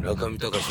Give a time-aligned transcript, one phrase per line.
[0.00, 0.64] 中見隆の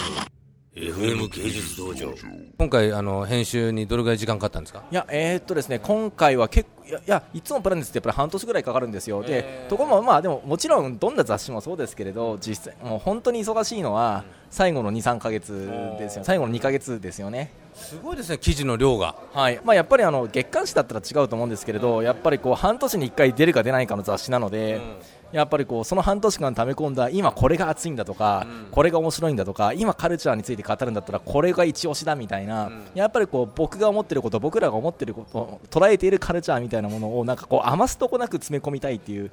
[0.75, 2.13] FM 芸術道場。
[2.57, 4.83] 今回あの編集にどれぐらい時間かかったんですか？
[4.91, 15.67] いやえー、っとですね今回は結構いやいやいつもプランですってやっぱり半年ぐらいかかるんですよ、でところもまあでももちろんどんな雑誌もそうですけれど実際もう本当に忙しいのは最後の2、3か月
[15.99, 17.51] ですよ最後の2か月ですよね。
[17.75, 19.61] すごいですね記事の量が、はい。
[19.63, 24.97] まあ、やっぱりあの月刊誌だったら違うと思うんですけれど、やっぱりこう半年に1回出るか出ないかの雑誌なので、うん
[25.31, 39.31] やっぱりこうその半年間溜め込んだ今これが熱いんだとか、うん、これが面白いんだとか今カルチャーについて語るんだったらこれが一押しだみたいな、うん、やっぱりこう僕が思っていること僕らが思っていること捉えているカルチャーみたいなものをなんかこう余すとこなく詰め込みたいっていう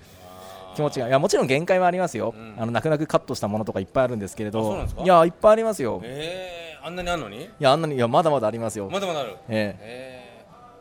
[0.75, 4.87] 気持ちがいやもちろん限界はありますよ、うん、あの泣く泣くカットしたものとかいっぱいあるんですけれど。
[5.03, 7.45] いやいっぱいありますよ、えー、あんなにあるのに？
[7.45, 8.91] いやあんなにいやまだまだありますよ。
[8.93, 9.37] まだまだある。
[9.49, 10.16] えー、えー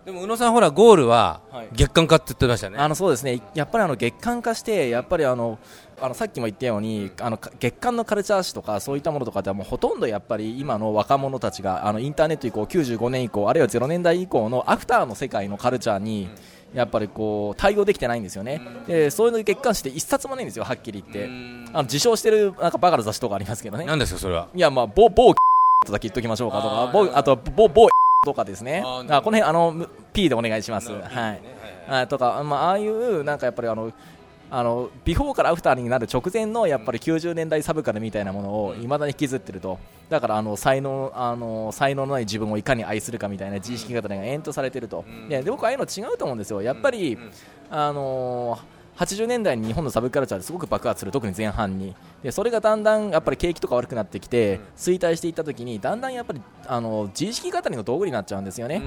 [0.06, 1.42] でも宇野さん、ほらゴールは
[1.74, 3.42] 月間化って言ってましたね、はい、あのそうですね。
[3.56, 5.58] やっぱりあの月間化して、やっぱりあの
[6.00, 16.30] あのさっきも言ったようにあの月間のカルチャー誌とかそういったものとかではもうほとんどやっぱり今の若者たちがあのインターネット以降95年以降あるいは0年代以降のアフターの世界のカルチャーに、
[16.76, 21.26] やっぱりこう対応できてないんですよね、でそういう月刊誌って一冊もないんですよ、はっきり言って、
[21.74, 24.50] あの受賞してるなんかバカな雑誌とかありますけどね、なんですか、それは。
[24.54, 25.34] いや、まあ、某、某
[25.86, 27.88] とだけ言っときましょうかとか、某あと某、某
[28.26, 30.92] とかですね、あこの辺あの P でお願いします。
[30.92, 31.42] はい、
[31.88, 33.94] はい、とか、まあああいうなんかやっぱりあの
[34.52, 39.80] あのビフォーからアフターになる直前のやっぱり90年代サブカルみたいなものをいまだに引きずってると。
[40.10, 47.18] だからあの才能あの才能のない自分をいかに愛するかみたいな自意識型が延々とされてると、で僕はああいうの違うと思うんですよ、やっぱり、
[47.70, 51.94] あのー80年代に日本のサブカルチャーですごく爆発する特に前半に。
[52.24, 58.82] でそれがだんだんやっぱり景気とか悪くなってきて衰退していった時にだんだんやっぱりあの自意識語りの道具になっちゃうんですよね。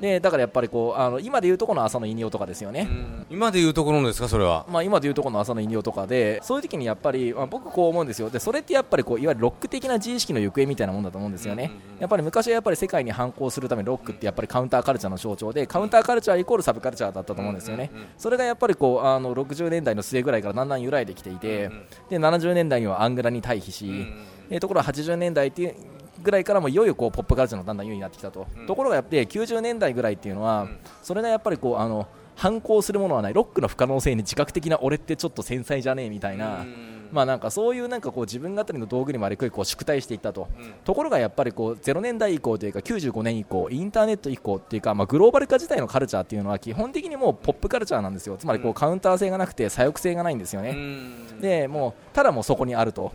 [0.00, 2.88] でだからやっぱりこうあの今でいうとこの朝の引用とかですよね。
[3.30, 4.66] 今でいうところですかそれは？
[4.68, 8.28] まあ今でいうとこの朝の引用とかでそういう時にやっぱり、まあ、僕こう思うんですよ。
[8.28, 11.70] でそれってやっぱりこういわゆるロック的な自意識の行方みたいなもんだと思うんですよね。
[12.00, 17.90] やっぱり昔はやっぱり世界に反抗するためにロックってやっぱりカウンターカルチャーの象徴でカウンターカルチャーイコールサブカルチャーだったと思うんですよね。
[18.18, 21.70] それがやっぱりこうあの60年代の末ぐらいからだんだん揺らいできていて、
[22.10, 24.06] で70年代にはアングラに対比し、
[24.50, 25.74] えところが80年代っていう
[26.22, 30.68] ぐらいからもいよいよこうポップカルチャーのだんだん優位になってきたと、ところがやっぱり90年代ぐらいっていうのは、
[31.02, 32.06] それがやっぱりこうあの
[32.36, 33.34] 反抗するものはない。
[33.34, 36.64] ロックの不可能性に自覚的な俺ってちょっと繊細じゃねえみたいな。
[37.14, 48.36] まあなんかそういうなんかこう自分語りの道具にもありくりこう宿題していったと、うん、ところがやっぱりこう0年代以降というか95年以降インターネット以降っていうかまあグローバル化自体のカルチャーっていうのは基本的にもうポップカルチャーなんですよ。
[48.36, 53.12] つまりこうカウンター性がなくて左翼性がないんですよね、うん、でもうただもうそこにあると、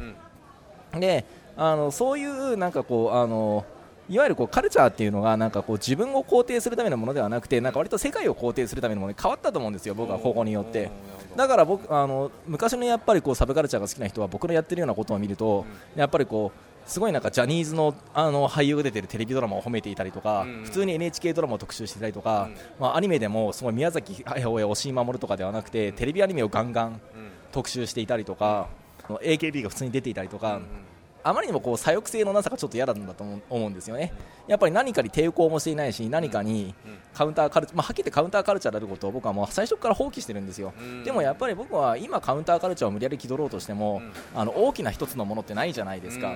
[0.93, 1.25] うん、で
[1.57, 3.65] あのそういうなんかこうあの
[4.09, 10.89] いわゆるこうカルチャーっていうのがなんかこう自分を肯定するためのものではなくてなんか割と世界を肯定するためのものに変わったと思うんですよ、僕はここによって。
[11.35, 15.65] だから僕あの昔のやっぱりこうサブカルチャーが好きな人は僕のやってるようなことを見ると、
[15.95, 22.49] やっぱりこうすごいなんかジャニーズのあの俳優が出てるテレビドラマを褒めていたりとか、普通に NHK ドラマを特集していたりとか、
[22.79, 26.99] まあ、アニメでもすごい宮崎駿や押井守とかではなくてテレビアニメをガンガン
[27.51, 28.69] 特集していたりとか、
[29.07, 30.61] AKB が普通に出ていたりとか。
[31.24, 34.13] あまりにもこう左翼性のなさがちょっと嫌なんだと思うんですよね、
[34.47, 36.74] やっぱり何かに抵抗もしていないし、何かに
[37.13, 44.02] カウンターカルチャー、まあ、はっきり言ってカウンターカルチャーであることを僕はもう最初から放棄してるんですよ、でもやっぱり僕は今、カウンターカルチャーを無理やり気取ろうとしても、
[44.35, 46.34] あの大きな一つのものってないじゃないですか、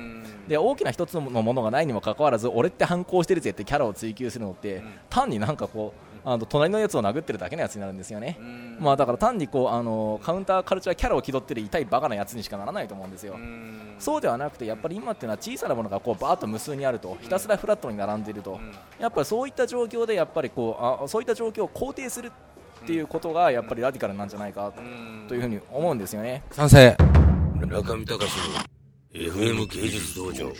[0.47, 8.39] で大きな一つのものがないにもかかわらず、俺って反抗してるぜってキャラを追求するのって、単になんかこう、あの隣のやつを殴ってるだけのやつになるんですよね、
[8.79, 13.35] まあ、だから単にこうあのカウンターカルチャーキャラを気取ってる痛いバカなやつにしかならないと思うんですよ、
[13.99, 18.59] そうではなくてやっぱり今っていうのは小さなものがこうバーッと無数にあるとひたすらフラットに並んでいると、
[18.99, 22.31] やっぱりそういった状況でやっぱりこうあそういった状況を肯定する
[22.83, 24.73] っていうことがやっぱりラディカルなんじゃないか
[25.27, 26.43] というふうに思うんですよね。
[26.51, 26.97] 賛成
[27.67, 28.63] 中見隆の
[29.13, 30.51] FM 芸術道場